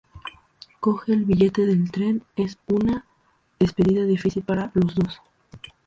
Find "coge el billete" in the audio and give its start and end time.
0.79-1.67